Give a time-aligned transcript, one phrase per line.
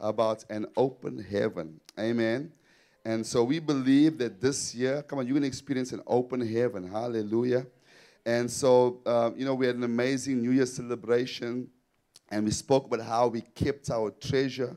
[0.00, 1.80] About an open heaven.
[1.98, 2.52] Amen.
[3.04, 6.40] And so we believe that this year, come on, you're going to experience an open
[6.46, 6.88] heaven.
[6.88, 7.66] Hallelujah.
[8.24, 11.68] And so, uh, you know, we had an amazing New Year celebration,
[12.30, 14.76] and we spoke about how we kept our treasure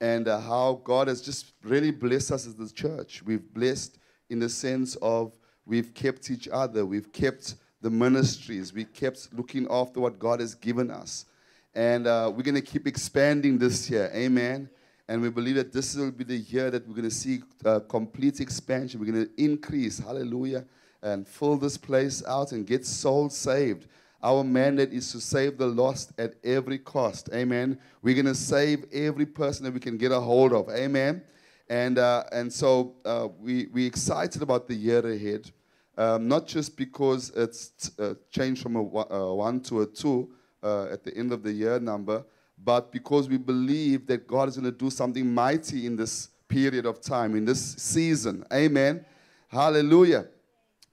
[0.00, 3.22] and uh, how God has just really blessed us as the church.
[3.24, 3.98] We've blessed
[4.30, 9.66] in the sense of we've kept each other, we've kept the ministries, we kept looking
[9.70, 11.26] after what God has given us.
[11.74, 14.10] And uh, we're going to keep expanding this year.
[14.14, 14.68] Amen.
[15.08, 17.80] And we believe that this will be the year that we're going to see uh,
[17.80, 19.00] complete expansion.
[19.00, 20.64] We're going to increase, hallelujah,
[21.02, 23.86] and fill this place out and get souls saved.
[24.22, 27.30] Our mandate is to save the lost at every cost.
[27.32, 27.78] Amen.
[28.02, 30.68] We're going to save every person that we can get a hold of.
[30.70, 31.22] Amen.
[31.68, 35.50] And, uh, and so uh, we, we're excited about the year ahead,
[35.96, 40.30] um, not just because it's uh, changed from a uh, one to a two
[40.62, 42.24] uh, at the end of the year number,
[42.64, 46.86] but because we believe that God is going to do something mighty in this period
[46.86, 48.44] of time, in this season.
[48.52, 49.04] Amen.
[49.48, 50.26] Hallelujah.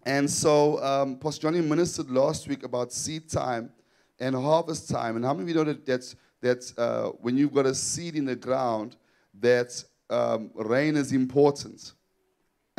[0.05, 3.71] And so, um, Pastor Johnny ministered last week about seed time
[4.19, 5.15] and harvest time.
[5.15, 8.25] And how many of you know that that's, uh, when you've got a seed in
[8.25, 8.97] the ground,
[9.39, 11.93] that um, rain is important.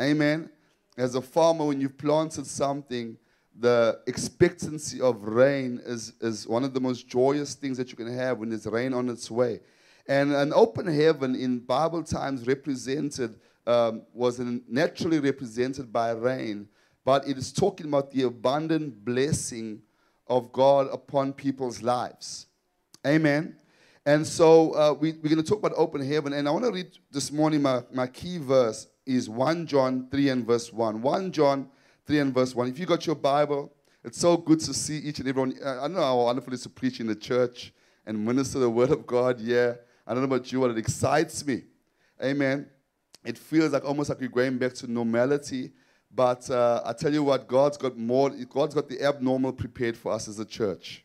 [0.01, 0.49] Amen.
[0.97, 3.17] As a farmer, when you've planted something,
[3.59, 8.11] the expectancy of rain is, is one of the most joyous things that you can
[8.15, 9.59] have when there's rain on its way.
[10.07, 16.69] And an open heaven in Bible times represented, um, was naturally represented by rain,
[17.07, 19.81] but it is talking about the abundant blessing
[20.27, 22.47] of God upon people's lives.
[23.05, 23.55] Amen.
[24.05, 26.33] And so uh, we, we're going to talk about open heaven.
[26.33, 30.27] And I want to read this morning, my, my key verse is 1 John 3
[30.27, 31.01] and verse 1.
[31.01, 31.69] 1 John
[32.07, 32.67] 3 and verse 1.
[32.67, 33.71] If you got your Bible,
[34.03, 35.53] it's so good to see each and everyone.
[35.65, 37.71] I know how wonderful it is to preach in the church
[38.05, 39.39] and minister the word of God.
[39.39, 39.75] Yeah.
[40.05, 41.63] I don't know about you, but it excites me.
[42.21, 42.67] Amen.
[43.23, 45.71] It feels like almost like we're going back to normality.
[46.13, 50.11] But uh, I tell you what, God's got more, God's got the abnormal prepared for
[50.11, 51.03] us as a church.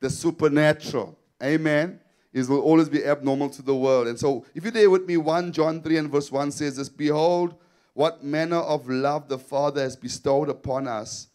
[0.00, 1.18] The supernatural.
[1.42, 2.00] Amen
[2.32, 4.06] is will always be abnormal to the world.
[4.06, 6.88] And so, if you're there with me, 1 John 3 and verse 1 says this
[6.88, 7.54] Behold,
[7.94, 11.28] what manner of love the Father has bestowed upon us,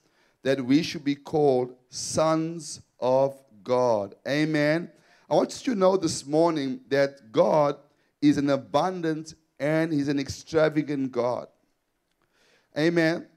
[0.44, 4.16] that we should be called sons of God.
[4.28, 4.90] Amen.
[5.30, 7.78] I want you to know this morning that God
[8.22, 11.48] is an abundant and He's an extravagant God.
[12.78, 13.28] Amen.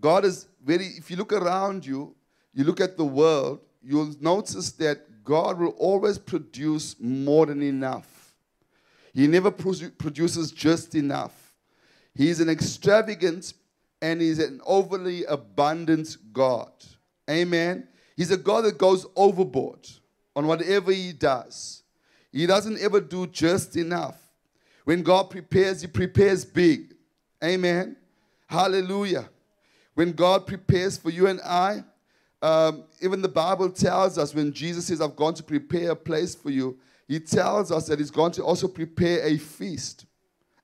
[0.00, 2.14] God is very, if you look around you,
[2.54, 8.34] you look at the world, you'll notice that God will always produce more than enough.
[9.12, 11.54] He never produces just enough.
[12.14, 13.54] He's an extravagant
[14.02, 16.72] and he's an overly abundant God.
[17.28, 17.86] Amen.
[18.16, 19.88] He's a God that goes overboard
[20.34, 21.82] on whatever he does.
[22.32, 24.16] He doesn't ever do just enough.
[24.84, 26.94] When God prepares, he prepares big.
[27.42, 27.96] Amen.
[28.50, 29.30] Hallelujah.
[29.94, 31.84] When God prepares for you and I,
[32.42, 36.34] um, even the Bible tells us when Jesus says, I've gone to prepare a place
[36.34, 40.06] for you, he tells us that he's going to also prepare a feast.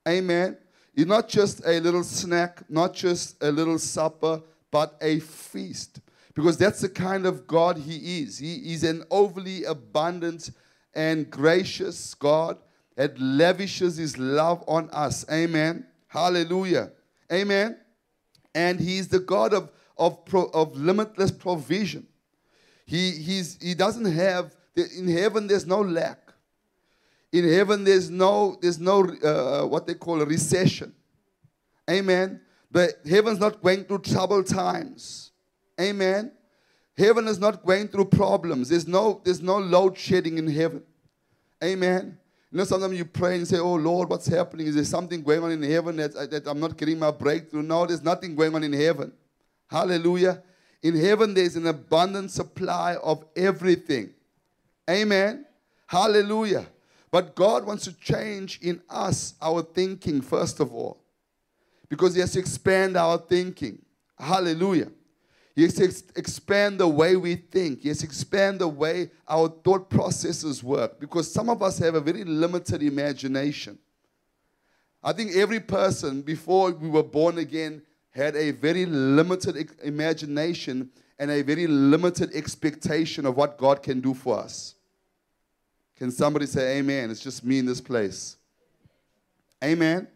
[0.05, 0.57] Amen.
[0.95, 6.01] It's not just a little snack, not just a little supper, but a feast.
[6.33, 8.37] Because that's the kind of God he is.
[8.37, 10.51] He is an overly abundant
[10.93, 12.57] and gracious God
[12.97, 15.25] that lavishes his love on us.
[15.31, 15.85] Amen.
[16.07, 16.91] Hallelujah.
[17.31, 17.77] Amen.
[18.55, 22.07] And he's the God of of, pro, of limitless provision.
[22.85, 26.19] He, he's, he doesn't have, in heaven, there's no lack.
[27.31, 30.93] In heaven, there's no, there's no uh, what they call a recession.
[31.89, 32.41] Amen.
[32.71, 35.31] The heaven's not going through troubled times.
[35.79, 36.31] Amen.
[36.97, 38.69] Heaven is not going through problems.
[38.69, 40.83] There's no, there's no load shedding in heaven.
[41.63, 42.17] Amen.
[42.51, 44.67] You know, sometimes you pray and say, Oh Lord, what's happening?
[44.67, 47.61] Is there something going on in heaven that, that I'm not getting my breakthrough?
[47.61, 49.11] No, there's nothing going on in heaven.
[49.69, 50.41] Hallelujah.
[50.81, 54.11] In heaven, there's an abundant supply of everything.
[54.89, 55.45] Amen.
[55.87, 56.67] Hallelujah.
[57.11, 61.01] But God wants to change in us our thinking, first of all,
[61.89, 63.79] because He has to expand our thinking.
[64.17, 64.89] Hallelujah.
[65.57, 67.81] Ex- expand the way we think.
[67.81, 72.23] To expand the way our thought processes work because some of us have a very
[72.23, 73.79] limited imagination.
[75.03, 77.81] I think every person, before we were born again,
[78.11, 84.13] had a very limited imagination and a very limited expectation of what God can do
[84.13, 84.75] for us.
[85.95, 87.09] Can somebody say amen?
[87.09, 88.37] It's just me in this place.
[89.63, 90.07] Amen.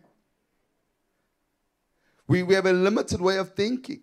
[2.27, 4.01] We, we have a limited way of thinking.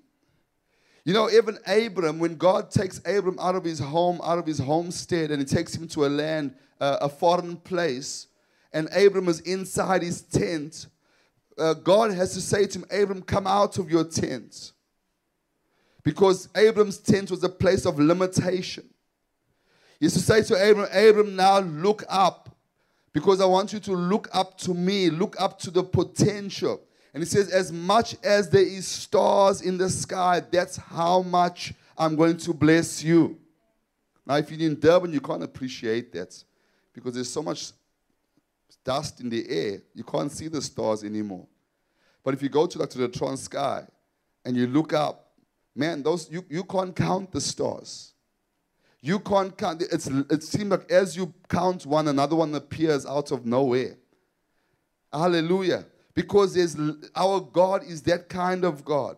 [1.04, 4.58] You know, even Abram, when God takes Abram out of his home, out of his
[4.58, 8.26] homestead, and he takes him to a land, uh, a foreign place,
[8.72, 10.86] and Abram is inside his tent,
[11.56, 14.72] uh, God has to say to him, Abram, come out of your tent.
[16.04, 18.84] Because Abram's tent was a place of limitation.
[19.98, 22.56] He used to say to Abram, Abram, now look up.
[23.12, 26.80] Because I want you to look up to me, look up to the potential.
[27.18, 31.74] And he says, As much as there is stars in the sky, that's how much
[31.96, 33.36] I'm going to bless you.
[34.24, 36.40] Now, if you're in Durban, you can't appreciate that
[36.92, 37.72] because there's so much
[38.84, 41.48] dust in the air, you can't see the stars anymore.
[42.22, 43.88] But if you go to, like, to the Transkei
[44.44, 45.32] and you look up,
[45.74, 48.12] man, those you, you can't count the stars.
[49.00, 49.82] You can't count.
[49.82, 53.96] It's, it seems like as you count one, another one appears out of nowhere.
[55.12, 55.84] Hallelujah.
[56.18, 56.76] Because there's,
[57.14, 59.16] our God is that kind of God.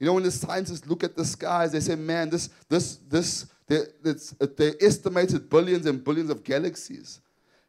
[0.00, 3.46] You know, when the scientists look at the skies, they say, man, this, this, this,
[3.70, 7.20] uh, they estimated billions and billions of galaxies.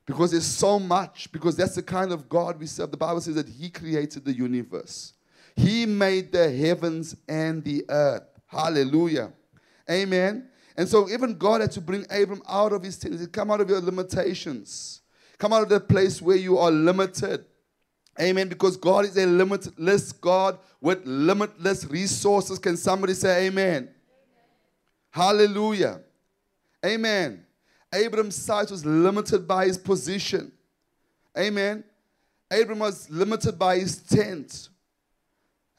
[0.07, 2.89] Because there's so much, because that's the kind of God we serve.
[2.89, 5.13] The Bible says that He created the universe,
[5.55, 8.23] He made the heavens and the earth.
[8.47, 9.31] Hallelujah.
[9.87, 10.49] Amen.
[10.75, 13.31] And so even God had to bring Abram out of his tent.
[13.31, 15.01] Come out of your limitations.
[15.37, 17.45] Come out of the place where you are limited.
[18.21, 18.47] Amen.
[18.47, 22.59] Because God is a limitless God with limitless resources.
[22.59, 23.75] Can somebody say amen?
[23.75, 23.89] amen.
[25.09, 26.01] Hallelujah.
[26.85, 27.43] Amen.
[27.93, 30.51] Abram's sight was limited by his position.
[31.37, 31.83] Amen.
[32.51, 34.69] Abram was limited by his tent.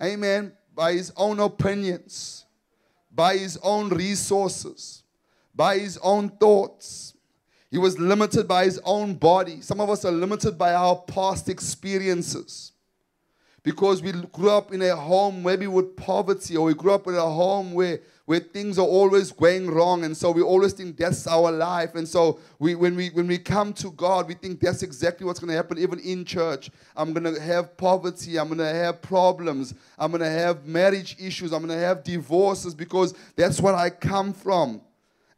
[0.02, 0.52] Amen.
[0.74, 2.46] By his own opinions,
[3.14, 5.02] by his own resources,
[5.54, 7.14] by his own thoughts.
[7.72, 9.62] He was limited by his own body.
[9.62, 12.72] Some of us are limited by our past experiences.
[13.62, 17.14] Because we grew up in a home maybe with poverty or we grew up in
[17.14, 21.26] a home where where things are always going wrong and so we always think that's
[21.26, 21.94] our life.
[21.94, 25.40] And so we when we when we come to god we think that's exactly what's
[25.40, 25.78] going to happen.
[25.78, 30.20] Even in church i'm going to have poverty i'm going to have problems i'm going
[30.20, 34.82] to have marriage issues i'm going to have divorces because that's what i come from.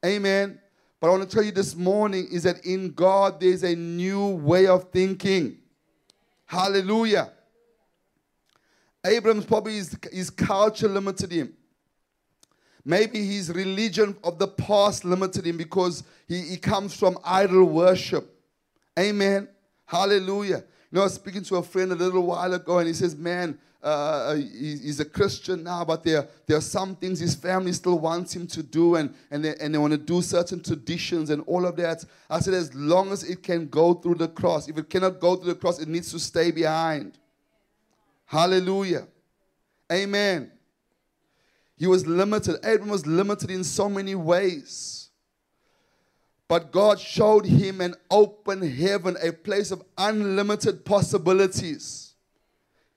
[0.04, 0.58] Amen
[1.04, 4.28] but i want to tell you this morning is that in god there's a new
[4.28, 5.58] way of thinking
[6.46, 7.30] hallelujah
[9.04, 11.52] Abraham's probably his, his culture limited him.
[12.84, 18.30] Maybe his religion of the past limited him because he, he comes from idol worship.
[18.98, 19.48] Amen.
[19.86, 20.64] Hallelujah.
[20.90, 23.16] You know, I was speaking to a friend a little while ago, and he says,
[23.16, 27.72] Man, uh, uh he's a Christian now, but there, there are some things his family
[27.72, 31.30] still wants him to do, and, and, they, and they want to do certain traditions
[31.30, 32.04] and all of that.
[32.30, 35.36] I said, As long as it can go through the cross, if it cannot go
[35.36, 37.18] through the cross, it needs to stay behind.
[38.24, 39.06] Hallelujah.
[39.92, 40.50] Amen.
[41.76, 42.56] He was limited.
[42.64, 45.04] Abram was limited in so many ways.
[46.46, 52.03] But God showed him an open heaven, a place of unlimited possibilities.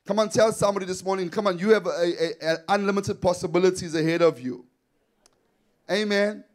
[0.08, 3.94] Come on, tell somebody this morning, come on, you have a, a, a unlimited possibilities
[3.94, 4.66] ahead of you.
[5.92, 6.46] Amen.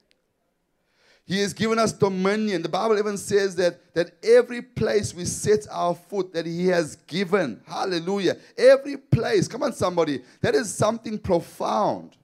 [1.27, 2.63] He has given us dominion.
[2.63, 6.97] The Bible even says that, that every place we set our foot, that He has
[7.07, 7.61] given.
[7.67, 8.39] Hallelujah.
[8.57, 9.49] Every place.
[9.49, 10.23] Come on, somebody.
[10.41, 12.17] That is something profound.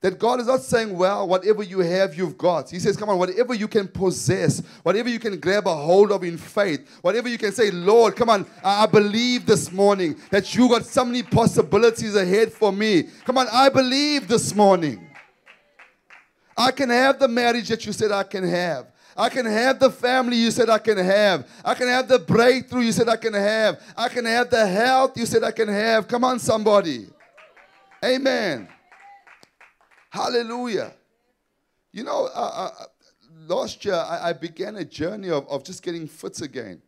[0.00, 2.70] That God is not saying, well, whatever you have, you've got.
[2.70, 6.22] He says, come on, whatever you can possess, whatever you can grab a hold of
[6.22, 10.68] in faith, whatever you can say, Lord, come on, I believe this morning that you
[10.68, 13.08] got so many possibilities ahead for me.
[13.24, 15.04] Come on, I believe this morning.
[16.56, 18.86] I can have the marriage that you said I can have.
[19.16, 21.48] I can have the family you said I can have.
[21.64, 23.82] I can have the breakthrough you said I can have.
[23.96, 26.06] I can have the health you said I can have.
[26.06, 27.08] Come on, somebody.
[28.04, 28.68] Amen.
[30.18, 30.92] Hallelujah.
[31.92, 32.84] You know, uh, uh,
[33.46, 36.82] last year I, I, began a journey of, of just getting fit again.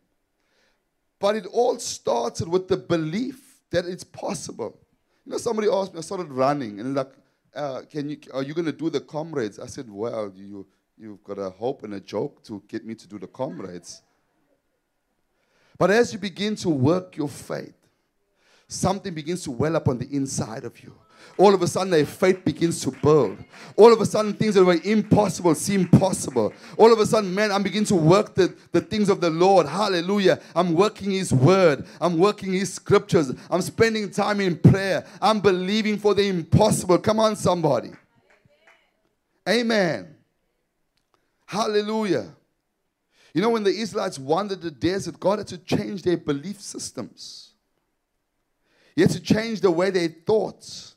[1.17, 4.77] But it all started with the belief that it's possible.
[5.25, 7.13] You know, somebody asked me, I started running, and like,
[7.55, 9.59] uh, can you, are you going to do the comrades?
[9.59, 13.07] I said, well, you, you've got a hope and a joke to get me to
[13.07, 14.01] do the comrades.
[15.77, 17.77] But as you begin to work your faith,
[18.67, 20.93] something begins to well up on the inside of you.
[21.37, 23.37] All of a sudden, their faith begins to build.
[23.75, 26.53] All of a sudden, things that were impossible seem possible.
[26.77, 29.67] All of a sudden, man, I'm beginning to work the, the things of the Lord.
[29.67, 30.39] Hallelujah.
[30.55, 31.85] I'm working His word.
[31.99, 33.31] I'm working His scriptures.
[33.49, 35.05] I'm spending time in prayer.
[35.21, 36.97] I'm believing for the impossible.
[36.99, 37.91] Come on, somebody.
[39.47, 40.15] Amen.
[41.45, 42.27] Hallelujah.
[43.33, 47.51] You know, when the Israelites wandered the desert, God had to change their belief systems.
[48.95, 50.93] He had to change the way they thought.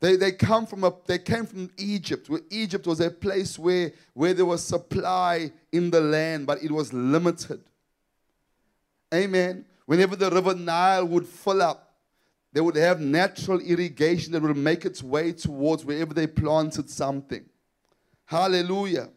[0.00, 3.92] They, they come from a they came from Egypt, where Egypt was a place where,
[4.14, 7.60] where there was supply in the land, but it was limited.
[9.12, 9.66] Amen.
[9.84, 11.94] Whenever the river Nile would fill up,
[12.52, 17.44] they would have natural irrigation that would make its way towards wherever they planted something.
[18.24, 19.10] Hallelujah.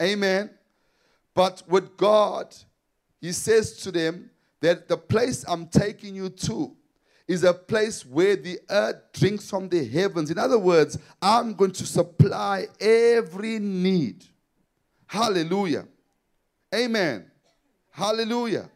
[0.00, 0.50] Amen.
[1.34, 2.54] But with God,
[3.20, 4.30] He says to them
[4.60, 6.76] that the place I'm taking you to
[7.26, 10.30] is a place where the earth drinks from the heavens.
[10.30, 14.24] In other words, I'm going to supply every need.
[15.06, 15.86] Hallelujah.
[16.74, 17.30] Amen.
[17.90, 18.68] Hallelujah.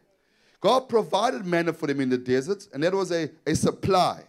[0.61, 4.23] God provided manna for them in the desert, and that was a, a supply.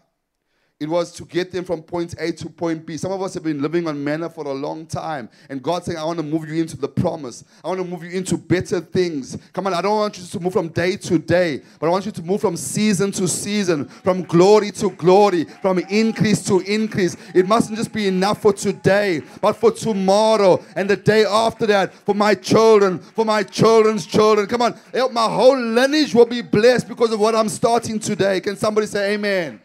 [0.81, 2.97] It was to get them from point A to point B.
[2.97, 5.29] Some of us have been living on manna for a long time.
[5.51, 7.45] And God's saying, I want to move you into the promise.
[7.63, 9.37] I want to move you into better things.
[9.53, 12.07] Come on, I don't want you to move from day to day, but I want
[12.07, 17.15] you to move from season to season, from glory to glory, from increase to increase.
[17.35, 21.93] It mustn't just be enough for today, but for tomorrow and the day after that,
[21.93, 24.47] for my children, for my children's children.
[24.47, 24.81] Come on,
[25.13, 28.41] my whole lineage will be blessed because of what I'm starting today.
[28.41, 29.61] Can somebody say amen?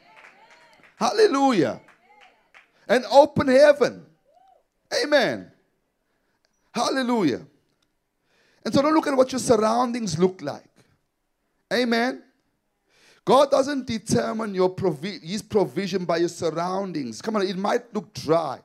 [0.95, 1.81] Hallelujah.
[2.87, 4.05] An open heaven.
[5.03, 5.51] Amen.
[6.73, 7.41] Hallelujah.
[8.63, 10.69] And so don't look at what your surroundings look like.
[11.73, 12.23] Amen.
[13.23, 17.21] God doesn't determine your provi- his provision by your surroundings.
[17.21, 18.59] Come on, it might look dry.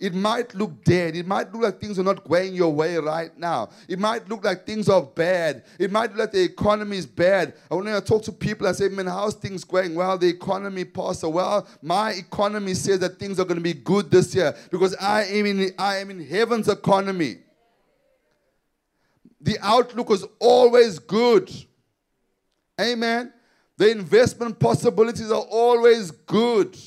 [0.00, 1.14] It might look dead.
[1.14, 3.68] It might look like things are not going your way right now.
[3.86, 5.62] It might look like things are bad.
[5.78, 7.52] It might look like the economy is bad.
[7.70, 9.94] I when I talk to people, I say, man, how's things going?
[9.94, 11.28] Well, the economy, Pastor.
[11.28, 15.24] Well, my economy says that things are going to be good this year because I
[15.24, 17.36] am in, I am in heaven's economy.
[19.38, 21.52] The outlook is always good.
[22.80, 23.34] Amen.
[23.76, 26.78] The investment possibilities are always good.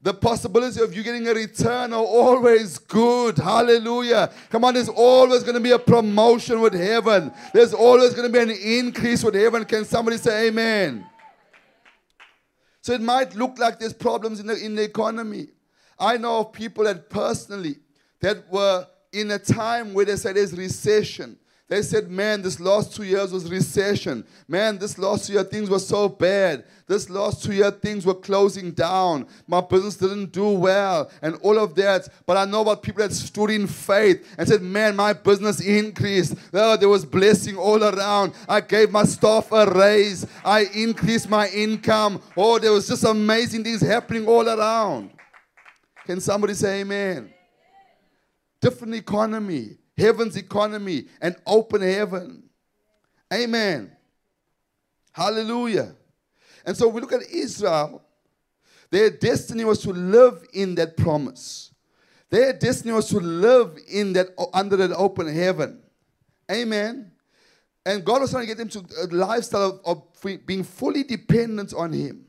[0.00, 3.36] The possibility of you getting a return are always good.
[3.36, 4.30] Hallelujah.
[4.48, 7.32] Come on, there's always going to be a promotion with heaven.
[7.52, 9.64] There's always going to be an increase with heaven.
[9.64, 11.04] Can somebody say amen?
[12.80, 15.48] So it might look like there's problems in the, in the economy.
[15.98, 17.76] I know of people that personally
[18.20, 21.36] that were in a time where they said there's recession.
[21.68, 24.24] They said, man, this last two years was recession.
[24.48, 26.64] Man, this last year things were so bad.
[26.86, 29.26] This last two year things were closing down.
[29.46, 32.08] My business didn't do well and all of that.
[32.24, 36.36] But I know about people that stood in faith and said, man, my business increased.
[36.54, 38.32] Oh, there was blessing all around.
[38.48, 40.26] I gave my staff a raise.
[40.42, 42.22] I increased my income.
[42.34, 45.10] Oh, there was just amazing things happening all around.
[46.06, 47.30] Can somebody say amen?
[48.58, 52.44] Different economy heaven's economy, and open heaven.
[53.32, 53.92] Amen.
[55.12, 55.94] Hallelujah.
[56.64, 58.02] And so we look at Israel,
[58.90, 61.74] their destiny was to live in that promise.
[62.30, 65.82] Their destiny was to live in that under that open heaven.
[66.50, 67.10] Amen.
[67.84, 71.04] And God was trying to get them to uh, a lifestyle of, of being fully
[71.04, 72.26] dependent on Him.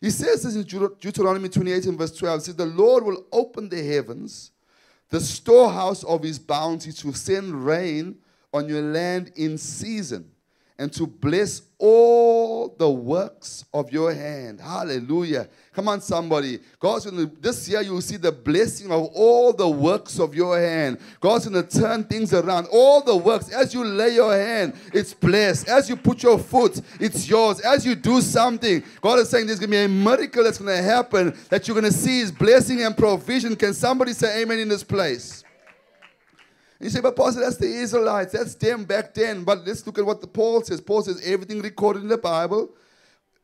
[0.00, 2.38] He says this in Deuteronomy 28 and verse 12.
[2.38, 4.50] It says, The Lord will open the heavens
[5.12, 8.16] the storehouse of his bounty to send rain
[8.54, 10.30] on your land in season
[10.78, 14.60] and to bless all the works of your hand.
[14.60, 15.48] Hallelujah.
[15.72, 16.60] Come on, somebody.
[16.78, 20.34] God's going to, this year you will see the blessing of all the works of
[20.34, 20.98] your hand.
[21.20, 22.68] God's going to turn things around.
[22.70, 25.68] All the works, as you lay your hand, it's blessed.
[25.68, 27.60] As you put your foot, it's yours.
[27.60, 30.76] As you do something, God is saying there's going to be a miracle that's going
[30.76, 33.56] to happen that you're going to see His blessing and provision.
[33.56, 35.41] Can somebody say amen in this place?
[36.82, 38.32] You say, but Pastor, that's the Israelites.
[38.32, 39.44] That's them back then.
[39.44, 40.80] But let's look at what the Paul says.
[40.80, 42.70] Paul says everything recorded in the Bible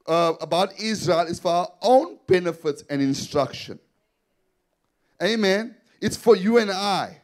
[0.09, 3.79] uh, about Israel is for our own benefit and instruction.
[5.23, 5.77] Amen.
[6.01, 7.21] It's for you and I.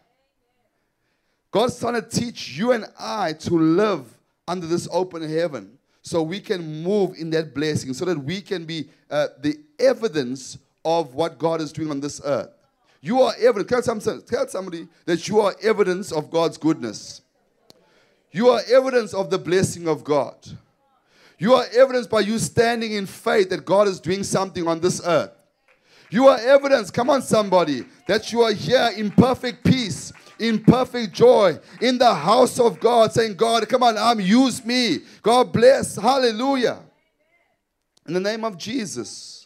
[1.50, 4.06] God's trying to teach you and I to live
[4.46, 8.66] under this open heaven so we can move in that blessing, so that we can
[8.66, 12.53] be uh, the evidence of what God is doing on this earth.
[13.04, 13.68] You are evidence.
[13.68, 17.20] Tell somebody, tell somebody that you are evidence of God's goodness.
[18.32, 20.34] You are evidence of the blessing of God.
[21.38, 25.02] You are evidence by you standing in faith that God is doing something on this
[25.04, 25.32] earth.
[26.08, 31.12] You are evidence, come on, somebody, that you are here in perfect peace, in perfect
[31.12, 35.00] joy, in the house of God, saying, God, come on, I'm use me.
[35.20, 35.96] God bless.
[35.96, 36.78] Hallelujah.
[38.06, 39.43] In the name of Jesus.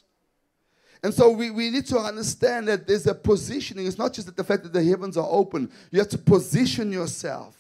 [1.03, 3.87] And so we, we need to understand that there's a positioning.
[3.87, 5.71] It's not just that the fact that the heavens are open.
[5.91, 7.57] You have to position yourself.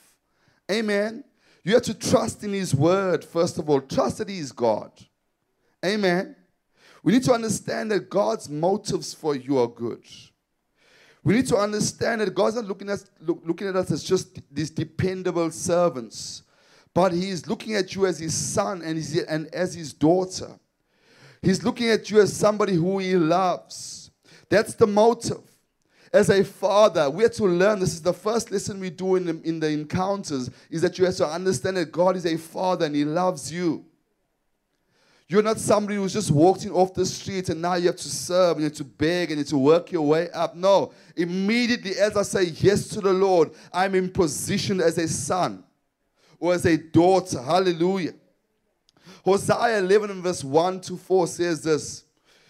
[0.70, 1.24] Amen.
[1.62, 3.80] You have to trust in His word, first of all.
[3.80, 4.90] Trust that He is God.
[5.84, 6.34] Amen.
[7.02, 10.02] We need to understand that God's motives for you are good.
[11.22, 14.40] We need to understand that God's not looking at, look, looking at us as just
[14.52, 16.42] these dependable servants,
[16.94, 20.58] but He is looking at you as His son and, his, and as His daughter.
[21.42, 24.10] He's looking at you as somebody who He loves.
[24.48, 25.42] That's the motive.
[26.12, 29.26] As a father, we have to learn this is the first lesson we do in
[29.26, 32.86] the, in the encounters is that you have to understand that God is a father
[32.86, 33.84] and He loves you.
[35.30, 38.52] You're not somebody who's just walking off the street and now you have to serve
[38.52, 40.56] and you have to beg and you have to work your way up.
[40.56, 40.92] No.
[41.16, 45.64] Immediately, as I say yes to the Lord, I'm in position as a son
[46.40, 47.42] or as a daughter.
[47.42, 48.14] Hallelujah.
[49.28, 52.04] Hosea 11 and verse 1 to 4 says this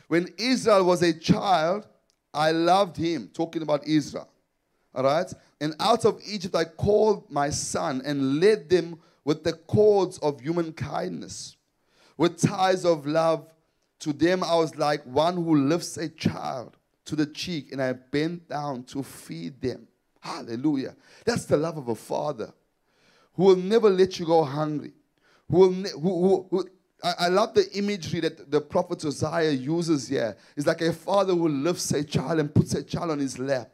[0.06, 1.86] When Israel was a child,
[2.32, 3.30] I loved him.
[3.32, 4.28] Talking about Israel.
[4.94, 5.32] All right?
[5.60, 10.40] And out of Egypt I called my son and led them with the cords of
[10.40, 11.56] human kindness
[12.18, 13.46] with ties of love.
[14.00, 17.94] To them, I was like one who lifts a child to the cheek, and I
[17.94, 19.88] bent down to feed them.
[20.20, 20.94] Hallelujah.
[21.24, 22.52] That's the love of a father
[23.34, 24.92] who will never let you go hungry.
[25.50, 26.68] Who will who, who, who
[27.02, 30.36] I, love the imagery that the prophet Hosea uses here.
[30.56, 33.72] It's like a father who lifts a child and puts a child on his lap.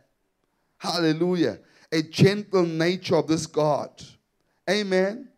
[0.76, 1.58] Hallelujah.
[1.90, 3.90] A gentle nature of this God.
[4.68, 5.28] Amen.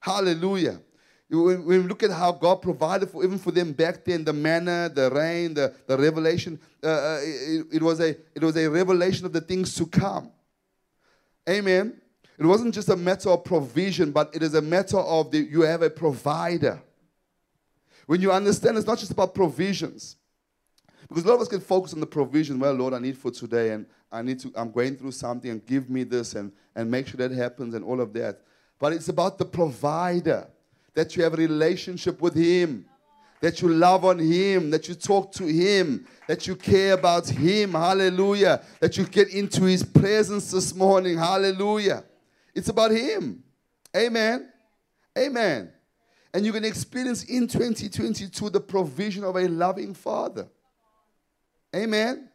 [0.00, 0.80] Hallelujah.
[1.28, 4.90] When we look at how God provided for even for them back then, the manna,
[4.92, 9.26] the rain, the, the revelation, uh, uh, it, it, was a, it was a revelation
[9.26, 10.30] of the things to come.
[11.48, 12.00] Amen.
[12.38, 15.62] It wasn't just a matter of provision, but it is a matter of the, you
[15.62, 16.82] have a provider.
[18.06, 20.16] When you understand, it's not just about provisions.
[21.08, 22.58] Because a lot of us can focus on the provision.
[22.58, 25.64] Well, Lord, I need for today, and I need to, I'm going through something, and
[25.64, 28.40] give me this, and, and make sure that happens, and all of that.
[28.78, 30.46] But it's about the provider
[30.94, 32.86] that you have a relationship with Him,
[33.40, 37.72] that you love on Him, that you talk to Him, that you care about Him.
[37.72, 38.62] Hallelujah.
[38.80, 41.18] That you get into His presence this morning.
[41.18, 42.04] Hallelujah.
[42.56, 43.44] It's about Him.
[43.96, 44.50] Amen.
[45.16, 45.72] Amen.
[46.34, 50.48] And you can experience in 2022 the provision of a loving Father.
[51.74, 52.28] Amen.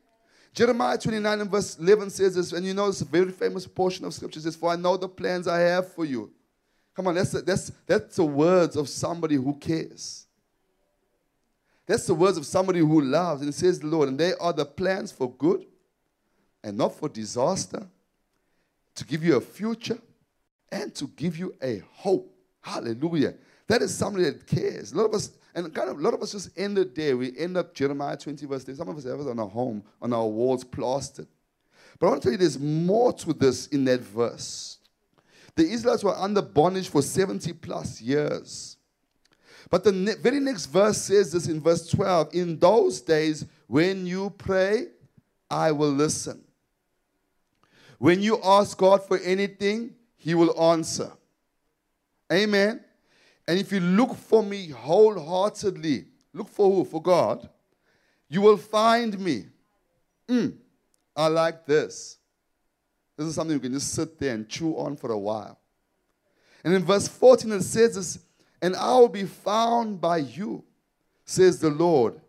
[0.53, 4.05] Jeremiah 29 and verse 11 says this, and you know it's a very famous portion
[4.05, 6.31] of scripture says, For I know the plans I have for you
[6.95, 10.27] Come on, that's, that's, that's the words of somebody who cares.
[11.85, 13.41] That's the words of somebody who loves.
[13.41, 15.65] And says the Lord, and they are the plans for good
[16.63, 17.87] and not for disaster,
[18.93, 19.97] to give you a future
[20.71, 22.33] and to give you a hope.
[22.61, 23.33] Hallelujah.
[23.67, 24.91] That is somebody that cares.
[24.91, 27.13] A lot of us, and kind of a lot of us just end the day.
[27.13, 28.75] We end up Jeremiah 20, verse 10.
[28.75, 31.27] Some of us have it on our home, on our walls plastered.
[31.99, 34.77] But I want to tell you there's more to this in that verse.
[35.55, 38.77] The Israelites were under bondage for 70 plus years.
[39.69, 44.05] But the ne- very next verse says this in verse 12 In those days, when
[44.05, 44.87] you pray,
[45.49, 46.43] I will listen.
[47.99, 51.11] When you ask God for anything, He will answer.
[52.31, 52.79] Amen.
[53.47, 56.85] And if you look for me wholeheartedly, look for who?
[56.85, 57.49] For God,
[58.29, 59.45] you will find me.
[60.29, 60.53] Mm,
[61.15, 62.19] I like this.
[63.17, 65.59] This is something you can just sit there and chew on for a while.
[66.63, 68.19] And in verse 14, it says this,
[68.61, 70.63] and I will be found by you,
[71.25, 72.21] says the Lord.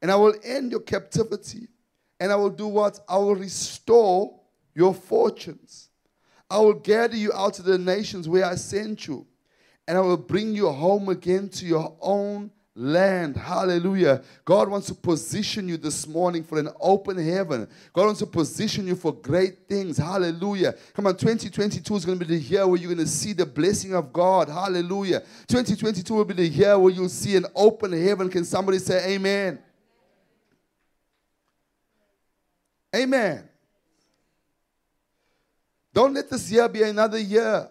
[0.00, 1.68] And I will end your captivity.
[2.18, 2.98] And I will do what?
[3.06, 4.40] I will restore
[4.74, 5.87] your fortunes.
[6.50, 9.26] I will gather you out of the nations where I sent you.
[9.86, 13.36] And I will bring you home again to your own land.
[13.36, 14.22] Hallelujah.
[14.44, 17.66] God wants to position you this morning for an open heaven.
[17.92, 19.96] God wants to position you for great things.
[19.96, 20.74] Hallelujah.
[20.94, 23.46] Come on, 2022 is going to be the year where you're going to see the
[23.46, 24.48] blessing of God.
[24.48, 25.20] Hallelujah.
[25.48, 28.28] 2022 will be the year where you'll see an open heaven.
[28.28, 29.58] Can somebody say amen?
[32.94, 33.48] Amen.
[35.98, 37.68] Don't let this year be another year.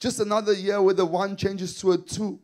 [0.00, 2.40] Just another year where the one changes to a two.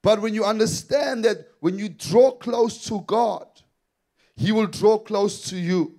[0.00, 3.48] But when you understand that when you draw close to God,
[4.36, 5.96] He will draw close to you.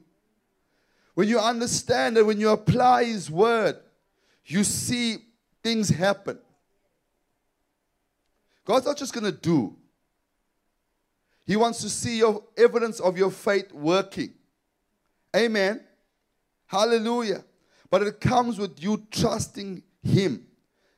[1.16, 3.76] When you understand that when you apply His word,
[4.46, 5.18] you see
[5.62, 6.40] things happen.
[8.64, 9.76] God's not just going to do,
[11.46, 14.34] He wants to see your evidence of your faith working.
[15.36, 15.82] Amen.
[16.68, 17.44] Hallelujah.
[17.90, 20.46] But it comes with you trusting Him,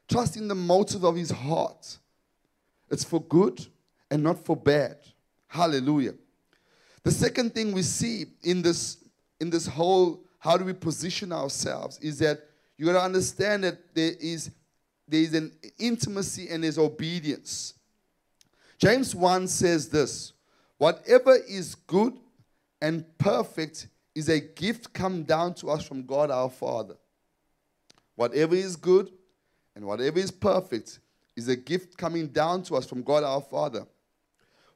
[0.07, 1.97] trusting the motive of His heart.
[2.89, 3.65] It's for good
[4.09, 4.97] and not for bad.
[5.47, 6.13] Hallelujah.
[7.03, 8.97] The second thing we see in this
[9.39, 12.39] in this whole how do we position ourselves is that
[12.77, 14.51] you got to understand that there is
[15.07, 17.73] there is an intimacy and there's obedience.
[18.77, 20.33] James 1 says this
[20.77, 22.17] whatever is good
[22.81, 23.87] and perfect
[24.19, 26.95] is a gift come down to us from God our Father.
[28.15, 29.11] Whatever is good
[29.75, 30.99] and whatever is perfect
[31.35, 33.87] is a gift coming down to us from God our Father,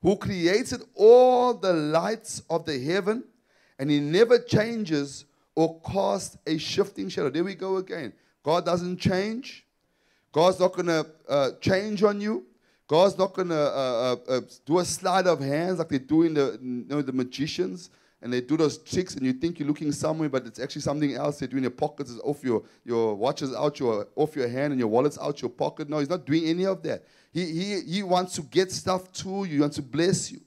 [0.02, 3.26] who created all the lights of the heaven,
[3.78, 5.26] and He never changes
[5.56, 7.30] or casts a shifting shadow.
[7.30, 8.14] There we go again.
[8.44, 9.66] God doesn't change.
[10.32, 12.46] God's not going to uh, change on you.
[12.88, 16.24] God's not going to uh, uh, uh, do a slide of hands like they do
[16.24, 17.90] in the, you know, the magicians
[18.24, 21.14] and they do those tricks and you think you're looking somewhere, but it's actually something
[21.14, 21.40] else.
[21.40, 24.72] They do in your pockets, is off your, your watches out your off your hand
[24.72, 25.90] and your wallet's out your pocket.
[25.90, 27.04] No, he's not doing any of that.
[27.34, 30.40] He, he, he wants to get stuff to you, he wants to bless you.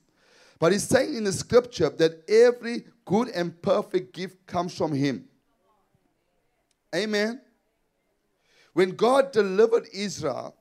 [0.59, 5.27] But he's saying in the scripture that every good and perfect gift comes from him.
[6.95, 7.43] Amen.
[8.73, 10.57] When God delivered Israel,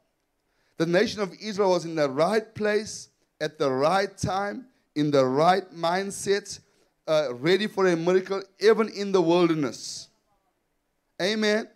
[0.78, 3.08] the nation of Israel was in the right place
[3.39, 6.60] at the right time, in the right mindset,
[7.08, 10.10] uh, ready for a miracle, even in the wilderness.
[11.22, 11.68] Amen.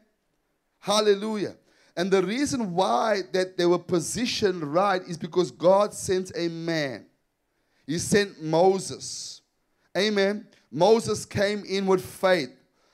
[0.79, 1.55] Hallelujah.
[1.95, 7.05] And the reason why that they were positioned right is because God sent a man.
[7.85, 9.41] He sent Moses.
[9.97, 10.47] Amen.
[10.71, 12.51] Moses came in with faith.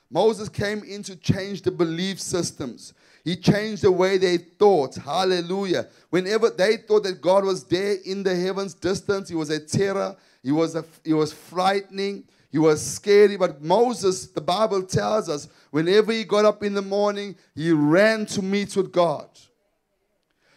[0.10, 2.94] Moses came in to change the belief systems.
[3.24, 4.96] He changed the way they thought.
[4.96, 5.88] Hallelujah.
[6.10, 10.16] Whenever they thought that God was there in the heavens distance, he was a terror.
[10.46, 12.24] He was, a, he was frightening.
[12.52, 13.36] He was scary.
[13.36, 18.28] But Moses, the Bible tells us, whenever he got up in the morning, he ran
[18.28, 19.28] to meet with God.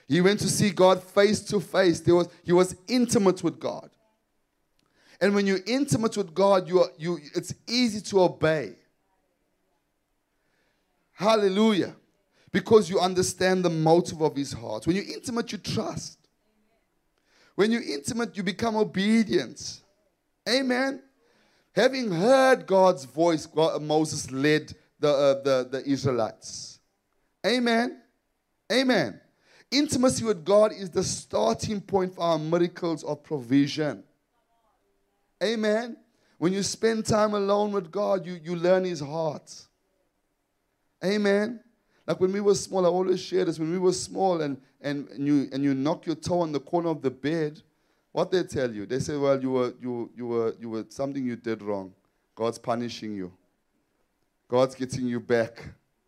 [0.07, 2.01] He went to see God face to face.
[2.01, 3.89] There was, he was intimate with God.
[5.23, 8.75] And when you're intimate with God, you are, you, it's easy to obey.
[11.15, 11.97] Hallelujah.
[12.53, 14.87] Because you understand the motive of his heart.
[14.87, 16.18] When you're intimate, you trust.
[17.59, 19.81] When you're intimate, you become obedient.
[20.49, 21.03] Amen.
[21.73, 26.79] Having heard God's voice, God, Moses led the, uh, the, the Israelites.
[27.45, 28.01] Amen.
[28.71, 29.21] Amen.
[29.73, 34.05] Intimacy with God is the starting point for our miracles of provision.
[35.43, 35.97] Amen.
[36.39, 39.53] When you spend time alone with God, you, you learn His heart.
[41.05, 41.59] Amen.
[42.09, 43.59] Like when we were small, I always share this.
[43.59, 46.59] When we were small and, and, and, you, and you knock your toe on the
[46.59, 47.61] corner of the bed,
[48.13, 48.87] what they tell you?
[48.87, 51.93] They say, well, you were, you, you, were, you were something you did wrong.
[52.35, 53.31] God's punishing you.
[54.49, 55.63] God's getting you back.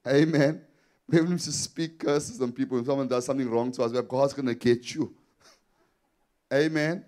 [0.09, 0.63] Amen.
[1.07, 2.79] We have to speak curses on people.
[2.79, 5.15] If someone does something wrong to us, well, God's going to get you.
[6.51, 7.05] Amen.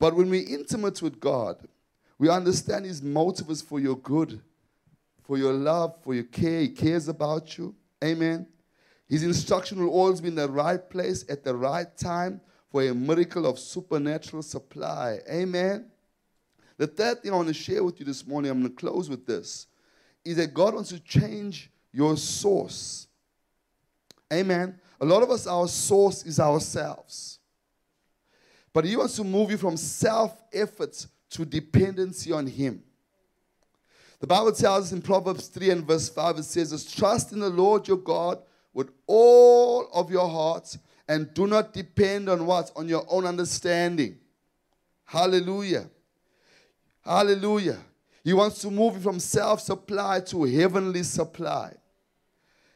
[0.00, 1.56] But when we're intimate with God,
[2.18, 4.42] we understand His motive is for your good
[5.26, 6.60] for your love, for your care.
[6.60, 7.74] He cares about you.
[8.02, 8.46] Amen.
[9.08, 12.94] His instruction will always be in the right place at the right time for a
[12.94, 15.18] miracle of supernatural supply.
[15.30, 15.90] Amen.
[16.78, 19.08] The third thing I want to share with you this morning, I'm going to close
[19.08, 19.66] with this,
[20.24, 23.08] is that God wants to change your source.
[24.32, 24.78] Amen.
[25.00, 27.38] A lot of us, our source is ourselves.
[28.72, 32.82] But He wants to move you from self efforts to dependency on Him.
[34.18, 37.50] The Bible tells us in Proverbs 3 and verse 5, it says, Trust in the
[37.50, 38.38] Lord your God
[38.72, 40.76] with all of your heart
[41.08, 42.72] and do not depend on what?
[42.76, 44.18] On your own understanding.
[45.04, 45.88] Hallelujah.
[47.04, 47.78] Hallelujah.
[48.24, 51.74] He wants to move you from self supply to heavenly supply.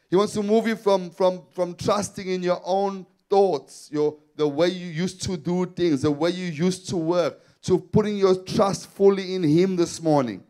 [0.09, 4.47] He wants to move you from, from, from trusting in your own thoughts, your, the
[4.47, 8.37] way you used to do things, the way you used to work, to putting your
[8.45, 10.43] trust fully in Him this morning.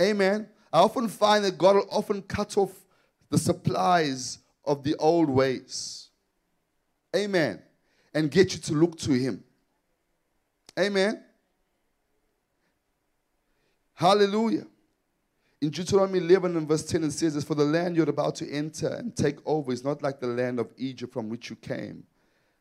[0.00, 0.48] Amen.
[0.72, 2.72] I often find that God will often cut off
[3.28, 6.08] the supplies of the old ways.
[7.14, 7.60] Amen.
[8.14, 9.44] And get you to look to Him.
[10.78, 11.22] Amen.
[13.94, 14.66] Hallelujah.
[15.60, 18.50] In Deuteronomy 11 and verse 10, it says this For the land you're about to
[18.50, 22.04] enter and take over is not like the land of Egypt from which you came,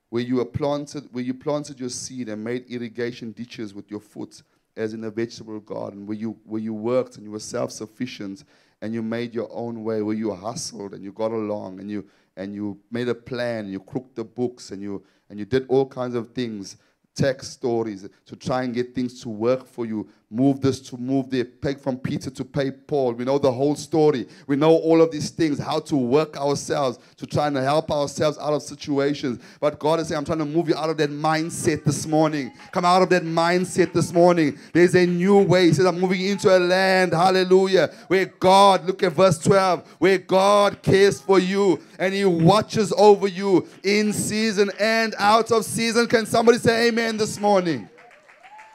[0.09, 4.43] where you, planted, where you planted your seed and made irrigation ditches with your foot
[4.79, 8.45] as in a vegetable garden where you, where you worked and you were self sufficient
[8.81, 12.05] and you made your own way, where you hustled and you got along and you,
[12.37, 15.85] and you made a plan you crooked the books and you, and you did all
[15.85, 16.77] kinds of things,
[17.13, 20.07] text stories to try and get things to work for you.
[20.31, 23.13] Move this to move the peg from Peter to pay Paul.
[23.13, 24.27] We know the whole story.
[24.45, 28.37] We know all of these things, how to work ourselves, to try and help ourselves
[28.37, 29.39] out of situations.
[29.59, 32.51] But God is saying, I'm trying to move you out of that mindset this morning.
[32.71, 34.59] Come out of that mindset this morning.
[34.71, 35.67] There's a new way.
[35.67, 40.19] He says, I'm moving into a land, hallelujah, where God, look at verse 12, where
[40.19, 46.05] God cares for you and He watches over you in season and out of season.
[46.05, 47.89] Can somebody say amen this morning?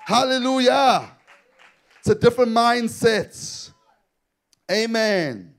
[0.04, 1.13] Hallelujah.
[2.04, 3.70] It's a different mindset.
[4.70, 5.54] Amen.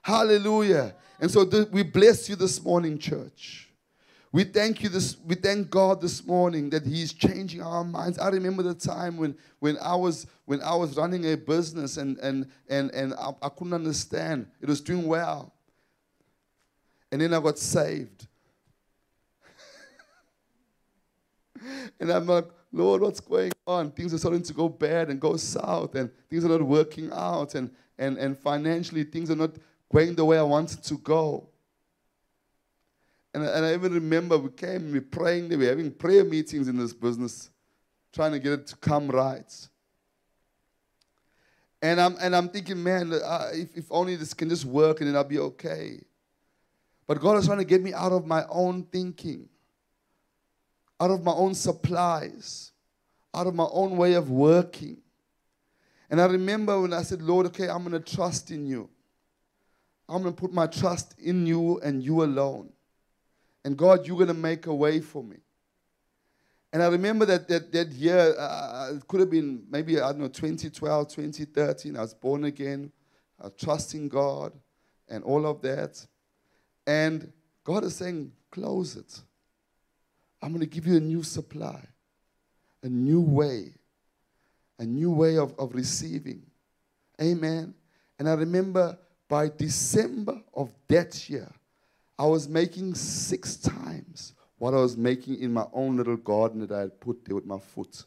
[0.00, 0.94] Hallelujah.
[1.18, 3.68] And so th- we bless you this morning, church.
[4.30, 8.16] We thank you this, we thank God this morning that He's changing our minds.
[8.16, 12.16] I remember the time when, when I was when I was running a business and
[12.18, 14.46] and and, and I, I couldn't understand.
[14.60, 15.52] It was doing well.
[17.10, 18.28] And then I got saved.
[21.98, 23.90] and I'm like, Lord, what's going on?
[23.90, 27.54] Things are starting to go bad and go south, and things are not working out,
[27.54, 29.50] and, and, and financially, things are not
[29.92, 31.48] going the way I wanted to go.
[33.34, 36.76] And, and I even remember we came, we praying, we were having prayer meetings in
[36.76, 37.50] this business,
[38.12, 39.68] trying to get it to come right.
[41.80, 45.08] And I'm, and I'm thinking, man, uh, if, if only this can just work and
[45.08, 46.00] then I'll be okay.
[47.06, 49.48] But God is trying to get me out of my own thinking
[51.00, 52.72] out of my own supplies,
[53.38, 54.96] out of my own way of working.
[56.10, 58.88] And I remember when I said, Lord, okay, I'm going to trust in you.
[60.08, 62.70] I'm going to put my trust in you and you alone.
[63.64, 65.36] And God, you're going to make a way for me.
[66.72, 70.10] And I remember that that, that year, uh, uh it could have been maybe, I
[70.10, 71.96] don't know, 2012, 2013.
[71.96, 72.90] I was born again,
[73.40, 74.52] uh, trusting God
[75.08, 76.04] and all of that.
[76.86, 79.20] And God is saying, close it.
[80.42, 81.80] I'm going to give you a new supply,
[82.82, 83.72] a new way,
[84.78, 86.42] a new way of, of receiving.
[87.20, 87.74] Amen.
[88.18, 91.50] And I remember by December of that year,
[92.18, 96.72] I was making six times what I was making in my own little garden that
[96.72, 98.04] I had put there with my foot.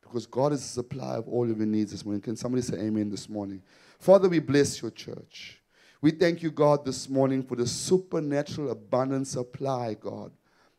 [0.00, 2.22] Because God is the supply of all of your needs this morning.
[2.22, 3.62] Can somebody say amen this morning?
[3.98, 5.60] Father, we bless your church.
[6.00, 10.30] We thank you, God, this morning for the supernatural abundant supply, God,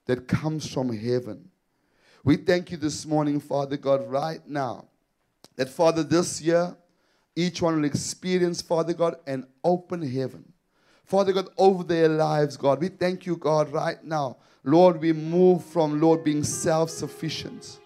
[0.06, 1.49] that comes from heaven.
[2.24, 4.86] We thank you this morning, Father God, right now,
[5.56, 6.76] that Father, this year,
[7.36, 10.52] each one will experience, Father God, an open heaven.
[11.06, 12.82] Father God, over their lives, God.
[12.82, 14.38] We thank you, God, right now.
[14.64, 17.80] Lord, we move from, Lord, being self sufficient,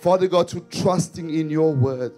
[0.00, 2.12] Father God, to trusting in your word.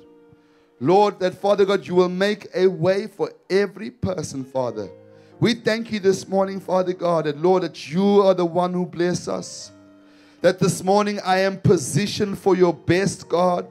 [0.80, 4.90] Lord, that Father God, you will make a way for every person, Father,
[5.38, 8.84] we thank you this morning, Father God, that Lord, that you are the one who
[8.84, 9.72] bless us.
[10.42, 13.66] That this morning I am positioned for your best, God.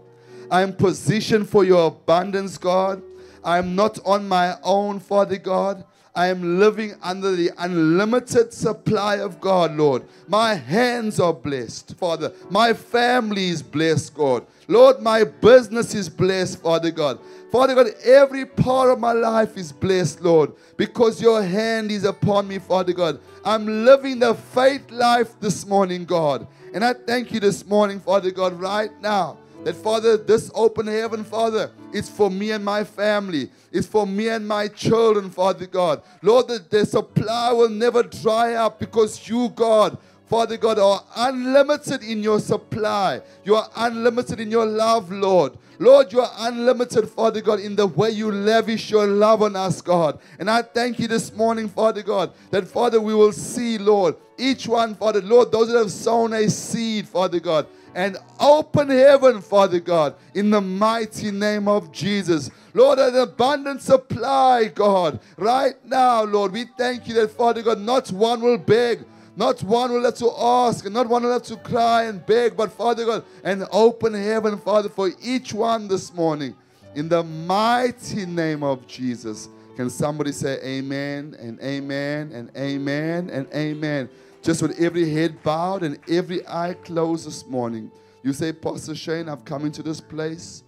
[0.51, 3.01] I am positioned for your abundance, God.
[3.43, 5.83] I am not on my own, Father God.
[6.15, 10.03] I am living under the unlimited supply of God, Lord.
[10.27, 12.33] My hands are blessed, Father.
[12.49, 14.45] My family is blessed, God.
[14.67, 17.19] Lord, my business is blessed, Father God.
[17.51, 22.47] Father God, every part of my life is blessed, Lord, because your hand is upon
[22.47, 23.19] me, Father God.
[23.43, 26.47] I'm living the faith life this morning, God.
[26.73, 31.23] And I thank you this morning, Father God, right now that, Father, this open heaven,
[31.23, 33.49] Father, is for me and my family.
[33.71, 36.01] It's for me and my children, Father God.
[36.21, 39.97] Lord, that the supply will never dry up because you, God,
[40.29, 43.21] Father God, are unlimited in your supply.
[43.43, 45.57] You are unlimited in your love, Lord.
[45.79, 49.81] Lord, you are unlimited, Father God, in the way you lavish your love on us,
[49.81, 50.19] God.
[50.37, 54.67] And I thank you this morning, Father God, that, Father, we will see, Lord, each
[54.67, 57.65] one, Father, Lord, those that have sown a seed, Father God,
[57.95, 62.51] and open heaven, Father God, in the mighty name of Jesus.
[62.75, 66.51] Lord, an abundant supply, God, right now, Lord.
[66.51, 69.05] We thank you that, Father God, not one will beg.
[69.39, 72.57] Not one will have to ask, and not one will have to cry and beg,
[72.57, 76.57] but Father God, and open heaven, Father, for each one this morning.
[76.93, 79.47] In the mighty name of Jesus.
[79.77, 84.09] Can somebody say amen and amen and amen and amen?
[84.41, 87.89] Just with every head bowed and every eye closed this morning.
[88.23, 90.63] You say, Pastor Shane, I've come into this place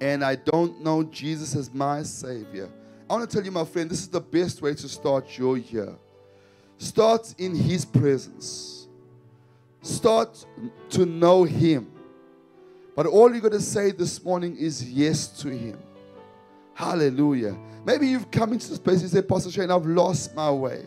[0.00, 2.70] and I don't know Jesus as my Savior.
[3.10, 5.58] I want to tell you, my friend, this is the best way to start your
[5.58, 5.94] year.
[6.78, 8.88] Start in His presence,
[9.82, 10.44] start
[10.90, 11.90] to know Him.
[12.94, 15.78] But all you got to say this morning is yes to Him.
[16.74, 17.56] Hallelujah.
[17.84, 20.86] Maybe you've come into this place, you say, Pastor Shane, I've lost my way.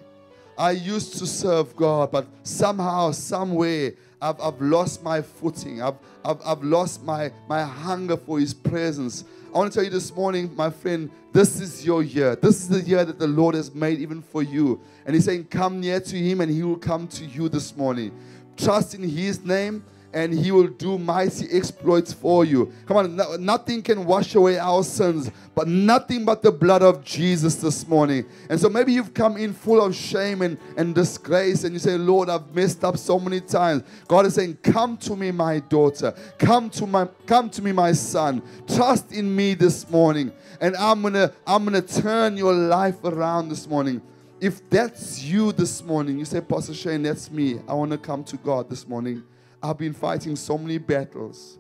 [0.58, 5.82] I used to serve God, but somehow, somewhere, I've, I've lost my footing.
[5.82, 9.24] I've, I've, I've lost my, my hunger for His presence.
[9.54, 12.36] I want to tell you this morning, my friend, this is your year.
[12.36, 14.80] This is the year that the Lord has made even for you.
[15.06, 18.12] And He's saying, Come near to Him, and He will come to you this morning.
[18.56, 19.84] Trust in His name
[20.14, 22.72] and he will do mighty exploits for you.
[22.88, 27.04] Come on, no, nothing can wash away our sins, but nothing but the blood of
[27.04, 28.26] Jesus this morning.
[28.50, 31.98] And so maybe you've come in full of shame and, and disgrace, and you say,
[31.98, 33.84] Lord, I've messed up so many times.
[34.08, 36.14] God is saying, Come to me, my daughter.
[36.38, 38.42] Come to my come to me, my son.
[38.68, 40.32] Trust in me this morning.
[40.62, 44.02] And I'm gonna I'm gonna turn your life around this morning.
[44.42, 47.60] If that's you this morning, you say, Pastor Shane, that's me.
[47.68, 49.24] I want to come to God this morning.
[49.62, 51.58] I've been fighting so many battles.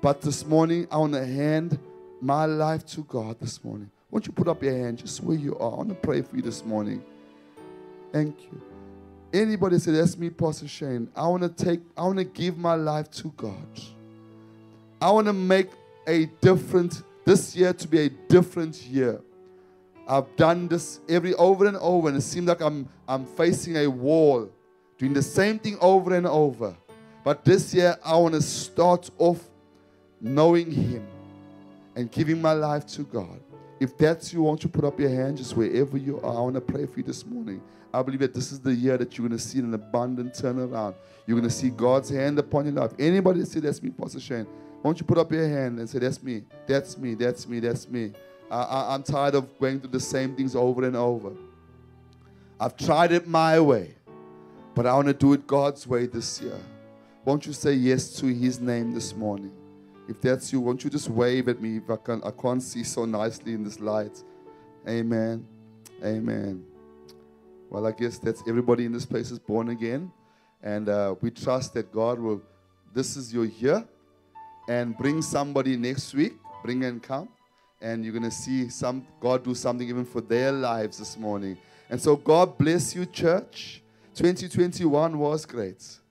[0.00, 1.78] But this morning, I want to hand
[2.20, 3.90] my life to God this morning.
[4.10, 5.72] Won't you put up your hand just where you are?
[5.72, 7.02] I want to pray for you this morning.
[8.10, 8.60] Thank you.
[9.32, 11.08] Anybody say, That's me, Pastor Shane.
[11.14, 13.80] I want to take, I want to give my life to God.
[15.00, 15.68] I want to make
[16.06, 19.20] a different, this year to be a different year.
[20.06, 23.86] I've done this every over and over, and it seems like I'm I'm facing a
[23.86, 24.50] wall,
[24.98, 26.76] doing the same thing over and over.
[27.24, 29.40] But this year, I want to start off
[30.20, 31.06] knowing Him
[31.94, 33.40] and giving my life to God.
[33.80, 36.36] If that's you, want you put up your hand just wherever you are.
[36.36, 37.60] I want to pray for you this morning.
[37.92, 40.94] I believe that this is the year that you're going to see an abundant turnaround.
[41.26, 42.92] You're going to see God's hand upon your life.
[42.98, 44.46] Anybody say that's me, Pastor Shane?
[44.82, 47.88] Won't you put up your hand and say, That's me, that's me, that's me, that's
[47.88, 48.12] me.
[48.50, 51.32] I, am tired of going through the same things over and over.
[52.60, 53.94] I've tried it my way,
[54.74, 56.58] but I want to do it God's way this year.
[57.24, 59.52] Won't you say yes to his name this morning?
[60.08, 62.82] If that's you, won't you just wave at me if I, can, I can't see
[62.82, 64.20] so nicely in this light?
[64.88, 65.46] Amen.
[66.04, 66.64] Amen.
[67.70, 70.10] Well, I guess that's everybody in this place is born again.
[70.64, 72.42] And uh, we trust that God will,
[72.92, 73.86] this is your year.
[74.68, 77.28] And bring somebody next week, bring and come.
[77.80, 81.56] And you're going to see some God do something even for their lives this morning.
[81.88, 83.80] And so, God bless you, church.
[84.14, 86.01] 2021 was great.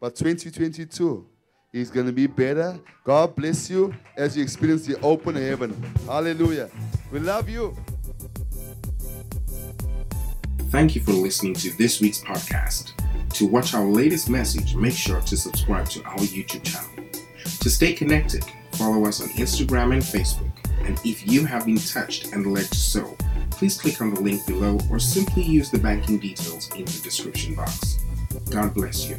[0.00, 1.26] But 2022
[1.74, 2.80] is going to be better.
[3.04, 5.70] God bless you as you experience the open heaven.
[6.06, 6.70] Hallelujah.
[7.12, 7.76] We love you.
[10.70, 12.92] Thank you for listening to this week's podcast.
[13.34, 16.90] To watch our latest message, make sure to subscribe to our YouTube channel.
[17.60, 20.50] To stay connected, follow us on Instagram and Facebook.
[20.86, 23.16] And if you have been touched and led to sow,
[23.50, 27.54] please click on the link below or simply use the banking details in the description
[27.54, 27.99] box.
[28.50, 29.18] God bless you.